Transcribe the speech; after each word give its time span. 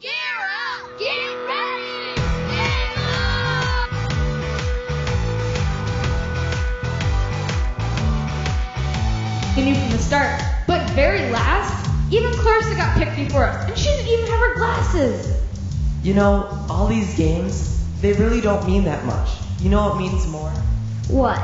Gear 0.00 0.10
up! 0.10 0.98
Get 0.98 1.10
ready! 1.46 2.20
We 9.56 9.66
knew 9.66 9.74
from 9.74 9.90
the 9.90 9.98
start. 9.98 10.40
But 10.66 10.88
very 10.92 11.30
last, 11.30 11.90
even 12.10 12.30
Clarissa 12.32 12.76
got 12.76 12.96
picked 12.96 13.14
before 13.14 13.44
us, 13.44 13.68
and 13.68 13.76
she 13.76 13.90
didn't 13.90 14.08
even 14.08 14.26
have 14.26 14.38
her 14.38 14.54
glasses. 14.54 15.36
You 16.02 16.14
know, 16.14 16.48
all 16.70 16.86
these 16.86 17.14
games, 17.14 17.84
they 18.00 18.14
really 18.14 18.40
don't 18.40 18.66
mean 18.66 18.84
that 18.84 19.04
much. 19.04 19.28
You 19.60 19.68
know 19.68 19.86
what 19.86 19.98
means 19.98 20.26
more? 20.28 20.50
What? 21.08 21.38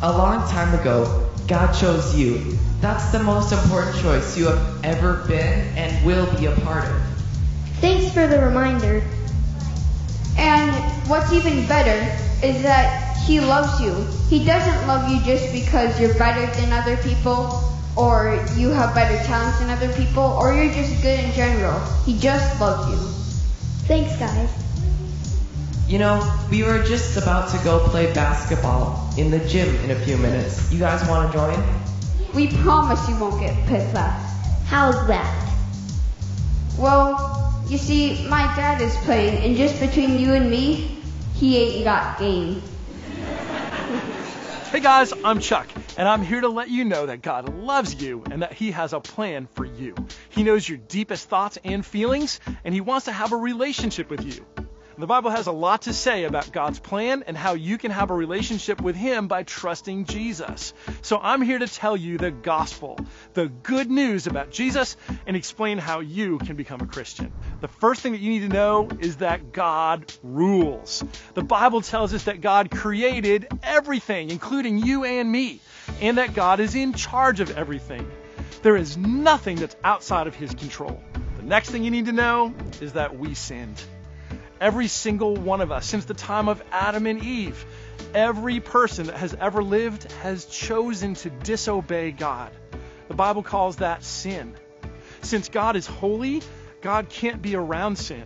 A 0.00 0.10
long 0.10 0.48
time 0.48 0.72
ago, 0.80 1.28
God 1.46 1.72
chose 1.72 2.16
you. 2.16 2.56
That's 2.80 3.12
the 3.12 3.18
most 3.18 3.52
important 3.52 3.96
choice 3.96 4.38
you 4.38 4.46
have 4.46 4.84
ever 4.84 5.24
been 5.28 5.66
and 5.76 6.06
will 6.06 6.26
be 6.38 6.46
a 6.46 6.52
part 6.52 6.86
of. 6.86 7.17
Thanks 7.80 8.12
for 8.12 8.26
the 8.26 8.40
reminder. 8.40 9.02
And 10.36 10.70
what's 11.08 11.32
even 11.32 11.66
better 11.66 11.98
is 12.46 12.62
that 12.62 13.16
he 13.26 13.40
loves 13.40 13.80
you. 13.80 13.94
He 14.28 14.44
doesn't 14.44 14.86
love 14.86 15.08
you 15.10 15.20
just 15.22 15.52
because 15.52 16.00
you're 16.00 16.14
better 16.14 16.46
than 16.60 16.72
other 16.72 16.96
people, 16.98 17.62
or 17.96 18.44
you 18.56 18.70
have 18.70 18.94
better 18.94 19.22
talents 19.26 19.58
than 19.58 19.70
other 19.70 19.92
people, 19.94 20.22
or 20.22 20.54
you're 20.54 20.72
just 20.72 21.02
good 21.02 21.18
in 21.20 21.32
general. 21.32 21.78
He 22.04 22.18
just 22.18 22.60
loves 22.60 22.90
you. 22.90 22.98
Thanks, 23.86 24.16
guys. 24.18 24.50
You 25.88 25.98
know, 25.98 26.20
we 26.50 26.64
were 26.64 26.82
just 26.82 27.16
about 27.16 27.50
to 27.50 27.64
go 27.64 27.80
play 27.80 28.12
basketball 28.12 29.10
in 29.16 29.30
the 29.30 29.40
gym 29.48 29.74
in 29.76 29.90
a 29.90 29.98
few 30.04 30.16
minutes. 30.16 30.70
You 30.72 30.78
guys 30.78 31.06
want 31.08 31.32
to 31.32 31.38
join? 31.38 31.64
We 32.34 32.48
promise 32.62 33.08
you 33.08 33.18
won't 33.18 33.40
get 33.40 33.54
pissed 33.66 33.96
off. 33.96 34.20
How's 34.66 35.06
that? 35.06 35.54
Well, 36.78 37.37
you 37.68 37.76
see, 37.78 38.26
my 38.28 38.42
dad 38.56 38.80
is 38.80 38.96
playing, 38.98 39.44
and 39.44 39.56
just 39.56 39.78
between 39.78 40.18
you 40.18 40.32
and 40.32 40.50
me, 40.50 40.98
he 41.34 41.58
ain't 41.58 41.84
got 41.84 42.18
game. 42.18 42.62
Hey 44.68 44.80
guys, 44.80 45.14
I'm 45.24 45.40
Chuck, 45.40 45.66
and 45.96 46.06
I'm 46.06 46.22
here 46.22 46.42
to 46.42 46.48
let 46.50 46.68
you 46.68 46.84
know 46.84 47.06
that 47.06 47.22
God 47.22 47.48
loves 47.48 48.02
you 48.02 48.22
and 48.30 48.42
that 48.42 48.52
He 48.52 48.70
has 48.72 48.92
a 48.92 49.00
plan 49.00 49.48
for 49.54 49.64
you. 49.64 49.94
He 50.28 50.42
knows 50.42 50.68
your 50.68 50.76
deepest 50.76 51.30
thoughts 51.30 51.56
and 51.64 51.84
feelings, 51.86 52.38
and 52.64 52.74
He 52.74 52.82
wants 52.82 53.06
to 53.06 53.12
have 53.12 53.32
a 53.32 53.36
relationship 53.36 54.10
with 54.10 54.26
you. 54.26 54.44
The 54.98 55.06
Bible 55.06 55.30
has 55.30 55.46
a 55.46 55.52
lot 55.52 55.82
to 55.82 55.92
say 55.92 56.24
about 56.24 56.50
God's 56.50 56.80
plan 56.80 57.22
and 57.28 57.36
how 57.36 57.54
you 57.54 57.78
can 57.78 57.92
have 57.92 58.10
a 58.10 58.14
relationship 58.14 58.80
with 58.80 58.96
Him 58.96 59.28
by 59.28 59.44
trusting 59.44 60.06
Jesus. 60.06 60.74
So 61.02 61.20
I'm 61.22 61.40
here 61.40 61.60
to 61.60 61.68
tell 61.68 61.96
you 61.96 62.18
the 62.18 62.32
gospel, 62.32 62.98
the 63.32 63.46
good 63.46 63.88
news 63.88 64.26
about 64.26 64.50
Jesus, 64.50 64.96
and 65.24 65.36
explain 65.36 65.78
how 65.78 66.00
you 66.00 66.38
can 66.38 66.56
become 66.56 66.80
a 66.80 66.86
Christian. 66.86 67.32
The 67.60 67.68
first 67.68 68.00
thing 68.00 68.10
that 68.10 68.20
you 68.20 68.30
need 68.30 68.40
to 68.40 68.48
know 68.48 68.88
is 68.98 69.18
that 69.18 69.52
God 69.52 70.12
rules. 70.24 71.04
The 71.34 71.44
Bible 71.44 71.80
tells 71.80 72.12
us 72.12 72.24
that 72.24 72.40
God 72.40 72.68
created 72.68 73.46
everything, 73.62 74.30
including 74.30 74.78
you 74.78 75.04
and 75.04 75.30
me, 75.30 75.60
and 76.00 76.18
that 76.18 76.34
God 76.34 76.58
is 76.58 76.74
in 76.74 76.92
charge 76.92 77.38
of 77.38 77.56
everything. 77.56 78.10
There 78.62 78.76
is 78.76 78.96
nothing 78.96 79.58
that's 79.58 79.76
outside 79.84 80.26
of 80.26 80.34
His 80.34 80.52
control. 80.54 81.00
The 81.36 81.44
next 81.44 81.70
thing 81.70 81.84
you 81.84 81.92
need 81.92 82.06
to 82.06 82.12
know 82.12 82.52
is 82.80 82.94
that 82.94 83.16
we 83.16 83.34
sinned. 83.34 83.80
Every 84.60 84.88
single 84.88 85.36
one 85.36 85.60
of 85.60 85.70
us, 85.70 85.86
since 85.86 86.04
the 86.04 86.14
time 86.14 86.48
of 86.48 86.62
Adam 86.72 87.06
and 87.06 87.22
Eve, 87.22 87.64
every 88.14 88.60
person 88.60 89.06
that 89.06 89.16
has 89.16 89.34
ever 89.34 89.62
lived 89.62 90.10
has 90.12 90.46
chosen 90.46 91.14
to 91.14 91.30
disobey 91.30 92.10
God. 92.10 92.50
The 93.08 93.14
Bible 93.14 93.42
calls 93.42 93.76
that 93.76 94.02
sin. 94.02 94.54
Since 95.22 95.48
God 95.48 95.76
is 95.76 95.86
holy, 95.86 96.42
God 96.80 97.08
can't 97.08 97.40
be 97.40 97.54
around 97.54 97.96
sin. 97.96 98.24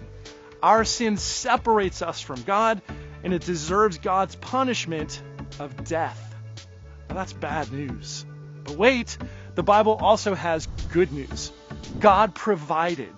Our 0.62 0.84
sin 0.84 1.16
separates 1.16 2.02
us 2.02 2.20
from 2.20 2.42
God, 2.42 2.80
and 3.24 3.32
it 3.32 3.42
deserves 3.42 3.98
God's 3.98 4.36
punishment 4.36 5.20
of 5.58 5.84
death. 5.84 6.34
Now, 7.08 7.16
that's 7.16 7.32
bad 7.32 7.72
news. 7.72 8.24
But 8.64 8.76
wait, 8.76 9.18
the 9.54 9.62
Bible 9.62 9.98
also 10.00 10.34
has 10.34 10.66
good 10.92 11.12
news. 11.12 11.52
God 12.00 12.34
provided. 12.34 13.12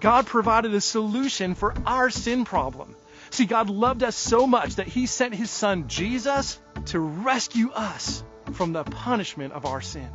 God 0.00 0.26
provided 0.26 0.74
a 0.74 0.80
solution 0.80 1.54
for 1.54 1.74
our 1.86 2.10
sin 2.10 2.44
problem. 2.44 2.94
See, 3.30 3.46
God 3.46 3.70
loved 3.70 4.02
us 4.02 4.16
so 4.16 4.46
much 4.46 4.76
that 4.76 4.86
He 4.86 5.06
sent 5.06 5.34
His 5.34 5.50
Son 5.50 5.88
Jesus 5.88 6.60
to 6.86 7.00
rescue 7.00 7.70
us 7.70 8.22
from 8.52 8.72
the 8.72 8.84
punishment 8.84 9.52
of 9.52 9.66
our 9.66 9.80
sin. 9.80 10.08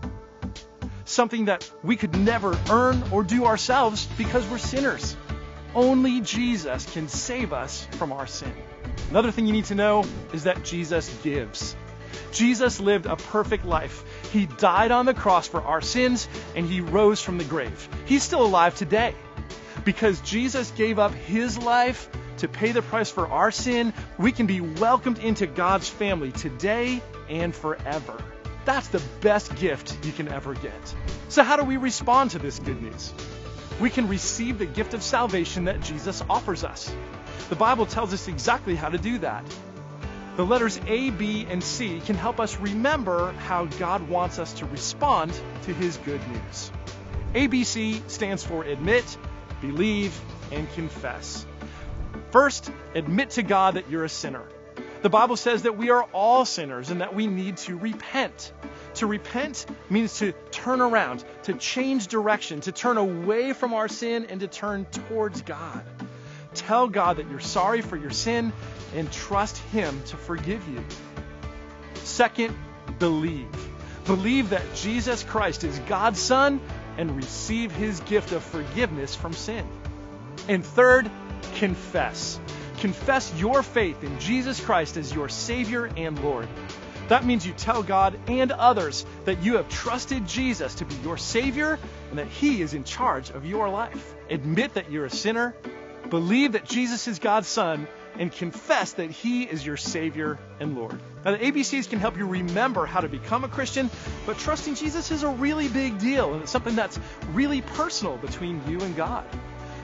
Something 1.06 1.46
that 1.46 1.70
we 1.84 1.98
could 1.98 2.16
never 2.16 2.58
earn 2.70 3.04
or 3.12 3.24
do 3.24 3.46
ourselves 3.46 4.08
because 4.18 4.48
we're 4.48 4.58
sinners. 4.58 5.18
Only 5.76 6.22
Jesus 6.22 6.86
can 6.92 7.08
save 7.08 7.54
us 7.54 7.86
from 7.92 8.12
our 8.12 8.28
sin. 8.28 8.54
Another 9.10 9.32
thing 9.32 9.46
you 9.46 9.54
need 9.54 9.66
to 9.66 9.76
know 9.76 10.06
is 10.34 10.44
that 10.44 10.64
Jesus 10.64 11.10
gives. 11.24 11.76
Jesus 12.32 12.80
lived 12.80 13.06
a 13.06 13.16
perfect 13.16 13.66
life. 13.66 14.04
He 14.32 14.46
died 14.46 14.92
on 14.92 15.06
the 15.06 15.14
cross 15.14 15.48
for 15.48 15.62
our 15.62 15.82
sins 15.82 16.28
and 16.56 16.66
he 16.66 16.82
rose 16.82 17.22
from 17.22 17.38
the 17.38 17.44
grave. 17.44 17.90
He's 18.06 18.24
still 18.24 18.46
alive 18.46 18.76
today. 18.76 19.14
Because 19.84 20.20
Jesus 20.22 20.72
gave 20.72 21.00
up 21.00 21.14
his 21.14 21.58
life 21.58 22.10
to 22.38 22.48
pay 22.48 22.72
the 22.72 22.82
price 22.82 23.10
for 23.10 23.28
our 23.28 23.52
sin, 23.52 23.94
we 24.18 24.32
can 24.32 24.46
be 24.46 24.62
welcomed 24.62 25.20
into 25.20 25.48
God's 25.48 25.90
family 25.90 26.32
today 26.32 27.02
and 27.30 27.56
forever. 27.56 28.24
That's 28.66 28.90
the 28.90 29.02
best 29.22 29.56
gift 29.56 30.06
you 30.06 30.12
can 30.12 30.28
ever 30.28 30.54
get. 30.54 30.96
So, 31.30 31.44
how 31.44 31.56
do 31.56 31.64
we 31.64 31.78
respond 31.78 32.32
to 32.32 32.40
this 32.40 32.60
good 32.60 32.82
news? 32.82 33.14
We 33.80 33.90
can 33.90 34.08
receive 34.08 34.60
the 34.60 34.68
gift 34.68 34.94
of 34.94 35.02
salvation 35.02 35.66
that 35.66 35.82
Jesus 35.82 36.24
offers 36.30 36.64
us. 36.64 36.94
The 37.50 37.56
Bible 37.56 37.86
tells 37.88 38.14
us 38.14 38.28
exactly 38.28 38.76
how 38.76 38.90
to 38.90 39.00
do 39.00 39.18
that. 39.20 39.44
The 40.38 40.46
letters 40.46 40.80
A, 40.88 41.10
B, 41.10 41.46
and 41.50 41.64
C 41.64 42.00
can 42.00 42.16
help 42.16 42.40
us 42.40 42.58
remember 42.58 43.32
how 43.34 43.66
God 43.66 44.08
wants 44.08 44.40
us 44.40 44.54
to 44.54 44.66
respond 44.66 45.34
to 45.64 45.74
his 45.74 45.98
good 45.98 46.22
news. 46.30 46.72
ABC 47.34 48.08
stands 48.10 48.44
for 48.44 48.64
admit, 48.64 49.18
believe, 49.62 50.20
and 50.52 50.72
confess. 50.74 51.46
First, 52.32 52.72
admit 52.96 53.32
to 53.32 53.44
God 53.44 53.76
that 53.76 53.90
you're 53.90 54.04
a 54.04 54.10
sinner. 54.10 54.44
The 55.02 55.10
Bible 55.10 55.36
says 55.36 55.64
that 55.64 55.78
we 55.78 55.90
are 55.90 56.04
all 56.14 56.46
sinners 56.46 56.92
and 56.92 57.02
that 57.02 57.16
we 57.16 57.26
need 57.26 57.58
to 57.58 57.76
repent. 57.76 58.54
To 58.96 59.08
repent 59.08 59.66
means 59.90 60.20
to 60.20 60.34
turn 60.52 60.82
around, 60.82 61.24
to 61.44 61.54
change 61.54 62.08
direction, 62.08 62.62
to 62.62 62.72
turn 62.72 62.98
away 62.98 63.54
from 63.54 63.74
our 63.74 63.88
sin 63.88 64.28
and 64.30 64.40
to 64.42 64.48
turn 64.48 64.86
towards 64.86 65.42
God. 65.42 65.84
Tell 66.54 66.88
God 66.88 67.18
that 67.18 67.30
you're 67.30 67.40
sorry 67.40 67.82
for 67.82 67.98
your 67.98 68.12
sin 68.12 68.54
and 68.94 69.12
trust 69.12 69.58
Him 69.58 70.02
to 70.08 70.18
forgive 70.18 70.68
you. 70.68 70.84
Second, 72.04 72.56
believe. 73.00 73.48
Believe 74.06 74.50
that 74.50 74.76
Jesus 74.76 75.24
Christ 75.24 75.64
is 75.64 75.78
God's 75.80 76.20
Son 76.20 76.60
and 76.98 77.16
receive 77.16 77.72
His 77.72 78.00
gift 78.02 78.32
of 78.32 78.44
forgiveness 78.44 79.16
from 79.16 79.34
sin. 79.34 79.66
And 80.48 80.66
third, 80.66 81.10
confess. 81.56 82.40
Confess 82.80 83.34
your 83.38 83.64
faith 83.64 84.04
in 84.04 84.20
Jesus 84.20 84.60
Christ 84.60 84.98
as 84.98 85.14
your 85.14 85.30
Savior 85.30 85.90
and 85.96 86.22
Lord. 86.24 86.48
That 87.10 87.26
means 87.26 87.46
you 87.46 87.54
tell 87.54 87.84
God 87.84 88.18
and 88.28 88.52
others 88.52 89.06
that 89.26 89.44
you 89.44 89.58
have 89.58 89.68
trusted 89.70 90.28
Jesus 90.28 90.76
to 90.76 90.86
be 90.86 90.96
your 91.04 91.18
Savior 91.18 91.78
and 92.10 92.20
that 92.20 92.28
He 92.28 92.62
is 92.62 92.74
in 92.74 92.84
charge 92.84 93.30
of 93.32 93.46
your 93.46 93.70
life. 93.70 94.16
Admit 94.30 94.76
that 94.76 94.90
you're 94.90 95.06
a 95.06 95.10
sinner, 95.10 95.54
believe 96.10 96.54
that 96.54 96.66
Jesus 96.66 97.08
is 97.08 97.20
God's 97.20 97.48
Son, 97.48 97.88
and 98.22 98.32
confess 98.32 98.94
that 98.94 99.10
He 99.10 99.42
is 99.46 99.66
your 99.66 99.78
Savior 99.78 100.38
and 100.60 100.78
Lord. 100.78 101.00
Now, 101.26 101.32
the 101.32 101.40
ABCs 101.40 101.90
can 101.90 101.98
help 101.98 102.20
you 102.20 102.28
remember 102.28 102.86
how 102.86 103.00
to 103.00 103.10
become 103.10 103.44
a 103.44 103.48
Christian, 103.48 103.90
but 104.28 104.38
trusting 104.38 104.76
Jesus 104.76 105.10
is 105.10 105.24
a 105.24 105.30
really 105.30 105.68
big 105.68 105.98
deal, 105.98 106.32
and 106.32 106.44
it's 106.44 106.52
something 106.52 106.76
that's 106.76 107.00
really 107.34 107.62
personal 107.62 108.18
between 108.18 108.62
you 108.68 108.80
and 108.82 108.96
God. 108.96 109.26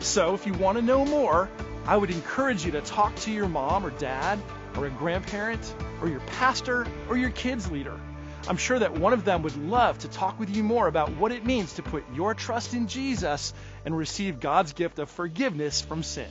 So, 0.01 0.35
if 0.35 0.45
you 0.45 0.53
want 0.53 0.77
to 0.77 0.83
know 0.83 1.03
more, 1.03 1.49
I 1.87 1.97
would 1.97 2.11
encourage 2.11 2.63
you 2.63 2.73
to 2.73 2.81
talk 2.81 3.15
to 3.21 3.31
your 3.31 3.49
mom 3.49 3.83
or 3.83 3.89
dad, 3.89 4.37
or 4.77 4.85
a 4.85 4.91
grandparent, 4.91 5.73
or 5.99 6.07
your 6.07 6.19
pastor, 6.37 6.85
or 7.09 7.17
your 7.17 7.31
kids' 7.31 7.71
leader. 7.71 7.99
I'm 8.47 8.57
sure 8.57 8.77
that 8.77 8.93
one 8.93 9.13
of 9.13 9.25
them 9.25 9.41
would 9.41 9.57
love 9.57 9.97
to 9.99 10.07
talk 10.09 10.39
with 10.39 10.55
you 10.55 10.61
more 10.61 10.87
about 10.87 11.09
what 11.17 11.31
it 11.31 11.43
means 11.43 11.73
to 11.73 11.81
put 11.81 12.03
your 12.13 12.35
trust 12.35 12.75
in 12.75 12.87
Jesus 12.87 13.51
and 13.83 13.97
receive 13.97 14.39
God's 14.39 14.73
gift 14.73 14.99
of 14.99 15.09
forgiveness 15.09 15.81
from 15.81 16.03
sin. 16.03 16.29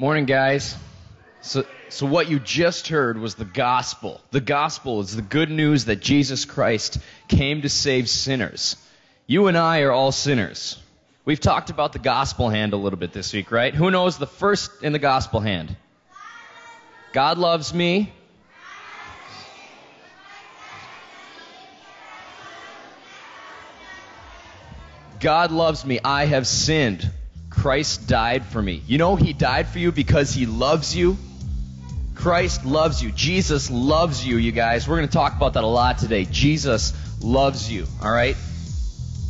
Morning, 0.00 0.26
guys. 0.26 0.76
So, 1.40 1.64
so 1.88 2.06
what 2.06 2.30
you 2.30 2.38
just 2.38 2.86
heard 2.86 3.18
was 3.18 3.34
the 3.34 3.44
gospel. 3.44 4.20
The 4.30 4.40
gospel 4.40 5.00
is 5.00 5.16
the 5.16 5.22
good 5.22 5.50
news 5.50 5.86
that 5.86 5.96
Jesus 6.00 6.44
Christ 6.44 7.00
came 7.26 7.62
to 7.62 7.68
save 7.68 8.08
sinners. 8.08 8.76
You 9.26 9.48
and 9.48 9.58
I 9.58 9.80
are 9.80 9.90
all 9.90 10.12
sinners. 10.12 10.80
We've 11.24 11.40
talked 11.40 11.70
about 11.70 11.92
the 11.92 11.98
gospel 11.98 12.48
hand 12.48 12.74
a 12.74 12.76
little 12.76 12.96
bit 12.96 13.12
this 13.12 13.32
week, 13.32 13.50
right? 13.50 13.74
Who 13.74 13.90
knows 13.90 14.18
the 14.18 14.28
first 14.28 14.84
in 14.84 14.92
the 14.92 15.00
gospel 15.00 15.40
hand? 15.40 15.74
God 17.12 17.36
loves 17.36 17.74
me. 17.74 18.12
God 25.18 25.50
loves 25.50 25.84
me. 25.84 25.98
I 26.04 26.26
have 26.26 26.46
sinned. 26.46 27.10
Christ 27.58 28.06
died 28.06 28.46
for 28.46 28.62
me. 28.62 28.82
You 28.86 28.98
know 28.98 29.16
he 29.16 29.32
died 29.32 29.66
for 29.68 29.80
you 29.80 29.90
because 29.90 30.32
he 30.32 30.46
loves 30.46 30.94
you. 30.94 31.18
Christ 32.14 32.64
loves 32.64 33.02
you. 33.02 33.10
Jesus 33.10 33.68
loves 33.68 34.24
you, 34.24 34.36
you 34.36 34.52
guys. 34.52 34.86
We're 34.86 34.96
going 34.96 35.08
to 35.08 35.12
talk 35.12 35.34
about 35.36 35.54
that 35.54 35.64
a 35.64 35.66
lot 35.66 35.98
today. 35.98 36.24
Jesus 36.24 36.92
loves 37.20 37.70
you, 37.70 37.86
all 38.00 38.12
right? 38.12 38.36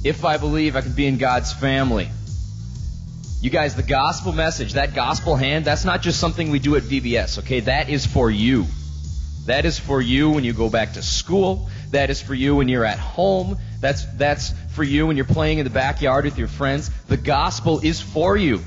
If 0.04 0.26
I 0.26 0.36
believe 0.36 0.76
I 0.76 0.82
can 0.82 0.92
be 0.92 1.06
in 1.06 1.16
God's 1.16 1.54
family. 1.54 2.10
You 3.40 3.48
guys, 3.48 3.74
the 3.76 3.82
gospel 3.82 4.32
message, 4.32 4.74
that 4.74 4.94
gospel 4.94 5.34
hand, 5.34 5.64
that's 5.64 5.86
not 5.86 6.02
just 6.02 6.20
something 6.20 6.50
we 6.50 6.58
do 6.58 6.76
at 6.76 6.82
VBS, 6.82 7.38
okay? 7.38 7.60
That 7.60 7.88
is 7.88 8.04
for 8.04 8.30
you. 8.30 8.66
That 9.48 9.64
is 9.64 9.78
for 9.78 10.02
you 10.02 10.28
when 10.28 10.44
you 10.44 10.52
go 10.52 10.68
back 10.68 10.92
to 10.92 11.02
school. 11.02 11.70
That 11.92 12.10
is 12.10 12.20
for 12.20 12.34
you 12.34 12.56
when 12.56 12.68
you're 12.68 12.84
at 12.84 12.98
home. 12.98 13.56
That's, 13.80 14.04
that's 14.04 14.52
for 14.74 14.84
you 14.84 15.06
when 15.06 15.16
you're 15.16 15.24
playing 15.24 15.56
in 15.56 15.64
the 15.64 15.70
backyard 15.70 16.26
with 16.26 16.36
your 16.36 16.48
friends. 16.48 16.90
The 17.06 17.16
gospel 17.16 17.80
is 17.82 17.98
for 17.98 18.36
you. 18.36 18.60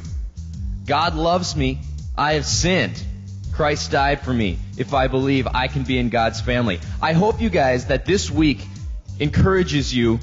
God 0.88 1.14
loves 1.14 1.56
me. 1.56 1.82
I 2.18 2.34
have 2.34 2.48
sinned. 2.48 3.00
Christ 3.54 3.92
died 3.92 4.22
for 4.22 4.34
me. 4.34 4.58
If 4.76 4.96
I 4.96 5.06
believe, 5.06 5.48
I 5.54 5.68
can 5.68 5.84
be 5.84 6.00
in 6.00 6.10
God's 6.10 6.42
family. 6.42 6.80
I 7.00 7.14
hope 7.14 7.42
you 7.42 7.52
guys 7.52 7.86
that 7.86 8.06
this 8.08 8.32
week 8.32 8.66
encourages 9.20 9.94
you 9.96 10.20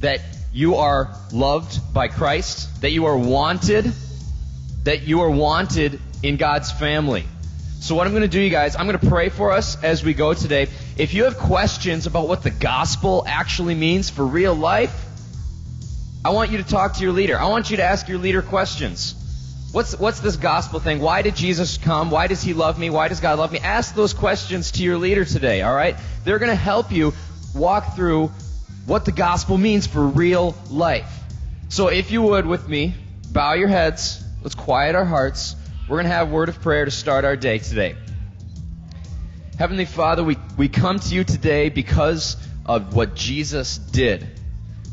that 0.00 0.20
you 0.52 0.74
are 0.74 1.16
loved 1.32 1.94
by 1.94 2.08
Christ, 2.08 2.82
that 2.82 2.90
you 2.90 3.06
are 3.06 3.16
wanted, 3.16 3.94
that 4.84 5.08
you 5.08 5.22
are 5.22 5.30
wanted 5.30 6.02
in 6.22 6.36
God's 6.36 6.70
family. 6.70 7.24
So, 7.80 7.94
what 7.94 8.06
I'm 8.06 8.12
going 8.12 8.22
to 8.22 8.28
do, 8.28 8.40
you 8.40 8.50
guys, 8.50 8.76
I'm 8.76 8.86
going 8.86 8.98
to 8.98 9.08
pray 9.08 9.28
for 9.28 9.52
us 9.52 9.82
as 9.82 10.04
we 10.04 10.12
go 10.12 10.34
today. 10.34 10.68
If 10.96 11.14
you 11.14 11.24
have 11.24 11.38
questions 11.38 12.06
about 12.06 12.28
what 12.28 12.42
the 12.42 12.50
gospel 12.50 13.24
actually 13.26 13.74
means 13.74 14.10
for 14.10 14.26
real 14.26 14.54
life, 14.54 15.06
I 16.24 16.30
want 16.30 16.50
you 16.50 16.58
to 16.58 16.64
talk 16.64 16.94
to 16.94 17.02
your 17.02 17.12
leader. 17.12 17.38
I 17.38 17.46
want 17.46 17.70
you 17.70 17.76
to 17.76 17.84
ask 17.84 18.08
your 18.08 18.18
leader 18.18 18.42
questions. 18.42 19.14
What's, 19.70 19.98
what's 19.98 20.20
this 20.20 20.36
gospel 20.36 20.80
thing? 20.80 21.00
Why 21.00 21.22
did 21.22 21.36
Jesus 21.36 21.78
come? 21.78 22.10
Why 22.10 22.26
does 22.26 22.42
he 22.42 22.52
love 22.52 22.78
me? 22.78 22.90
Why 22.90 23.08
does 23.08 23.20
God 23.20 23.38
love 23.38 23.52
me? 23.52 23.60
Ask 23.60 23.94
those 23.94 24.12
questions 24.12 24.72
to 24.72 24.82
your 24.82 24.96
leader 24.96 25.24
today, 25.24 25.62
all 25.62 25.74
right? 25.74 25.94
They're 26.24 26.38
going 26.38 26.50
to 26.50 26.56
help 26.56 26.90
you 26.90 27.12
walk 27.54 27.94
through 27.94 28.32
what 28.86 29.04
the 29.04 29.12
gospel 29.12 29.56
means 29.56 29.86
for 29.86 30.06
real 30.06 30.56
life. 30.70 31.22
So 31.68 31.88
if 31.88 32.10
you 32.10 32.22
would 32.22 32.46
with 32.46 32.66
me, 32.68 32.94
bow 33.30 33.52
your 33.52 33.68
heads. 33.68 34.24
Let's 34.42 34.54
quiet 34.54 34.94
our 34.94 35.04
hearts. 35.04 35.54
We're 35.88 35.96
going 35.96 36.04
to 36.04 36.12
have 36.12 36.30
word 36.30 36.50
of 36.50 36.60
prayer 36.60 36.84
to 36.84 36.90
start 36.90 37.24
our 37.24 37.34
day 37.34 37.60
today. 37.60 37.96
Heavenly 39.58 39.86
Father, 39.86 40.22
we, 40.22 40.36
we 40.58 40.68
come 40.68 40.98
to 40.98 41.14
you 41.14 41.24
today 41.24 41.70
because 41.70 42.36
of 42.66 42.94
what 42.94 43.14
Jesus 43.14 43.78
did. 43.78 44.26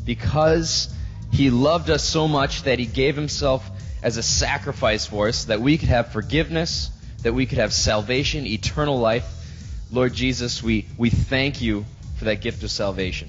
Because 0.06 0.88
he 1.30 1.50
loved 1.50 1.90
us 1.90 2.02
so 2.02 2.26
much 2.26 2.62
that 2.62 2.78
he 2.78 2.86
gave 2.86 3.14
himself 3.14 3.68
as 4.02 4.16
a 4.16 4.22
sacrifice 4.22 5.04
for 5.04 5.28
us, 5.28 5.44
that 5.44 5.60
we 5.60 5.76
could 5.76 5.90
have 5.90 6.12
forgiveness, 6.12 6.90
that 7.24 7.34
we 7.34 7.44
could 7.44 7.58
have 7.58 7.74
salvation, 7.74 8.46
eternal 8.46 8.98
life. 8.98 9.30
Lord 9.92 10.14
Jesus, 10.14 10.62
we, 10.62 10.86
we 10.96 11.10
thank 11.10 11.60
you 11.60 11.84
for 12.18 12.24
that 12.24 12.40
gift 12.40 12.62
of 12.62 12.70
salvation. 12.70 13.28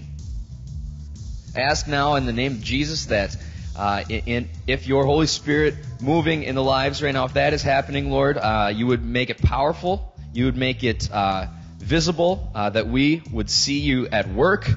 I 1.53 1.61
ask 1.61 1.85
now 1.85 2.15
in 2.15 2.25
the 2.25 2.33
name 2.33 2.53
of 2.53 2.61
Jesus 2.61 3.07
that 3.07 3.35
uh, 3.77 4.03
if 4.09 4.87
your 4.87 5.05
Holy 5.05 5.27
Spirit 5.27 5.75
moving 6.01 6.43
in 6.43 6.55
the 6.55 6.63
lives 6.63 7.03
right 7.03 7.13
now, 7.13 7.25
if 7.25 7.33
that 7.33 7.53
is 7.53 7.61
happening, 7.61 8.09
Lord, 8.09 8.37
uh, 8.37 8.71
you 8.73 8.87
would 8.87 9.03
make 9.03 9.29
it 9.29 9.37
powerful, 9.41 10.13
you 10.33 10.45
would 10.45 10.57
make 10.57 10.83
it 10.83 11.09
uh, 11.11 11.47
visible, 11.77 12.51
uh, 12.55 12.71
that 12.71 12.87
we 12.87 13.21
would 13.31 13.49
see 13.49 13.79
you 13.79 14.07
at 14.07 14.27
work, 14.29 14.69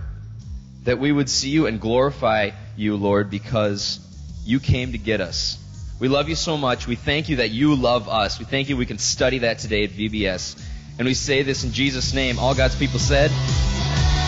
that 0.85 0.99
we 0.99 1.13
would 1.13 1.31
see 1.31 1.51
you 1.51 1.67
and 1.67 1.81
glorify 1.81 2.51
you, 2.77 2.97
Lord, 2.97 3.31
because 3.31 4.01
you 4.45 4.61
came 4.61 4.93
to 4.93 4.99
get 4.99 5.21
us. 5.21 5.59
We 5.99 6.09
love 6.09 6.29
you 6.29 6.35
so 6.35 6.57
much. 6.57 6.87
We 6.87 6.97
thank 6.97 7.29
you 7.29 7.37
that 7.37 7.51
you 7.51 7.75
love 7.75 8.09
us. 8.09 8.39
We 8.39 8.45
thank 8.45 8.69
you 8.69 8.77
we 8.77 8.87
can 8.87 8.99
study 8.99 9.39
that 9.39 9.59
today 9.59 9.85
at 9.85 9.91
VBS. 9.91 10.63
And 10.99 11.07
we 11.07 11.15
say 11.15 11.43
this 11.43 11.65
in 11.65 11.73
Jesus' 11.73 12.15
name. 12.15 12.39
All 12.39 12.55
God's 12.55 12.77
people 12.77 12.99
said, 12.99 13.31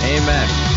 Amen. 0.03 0.72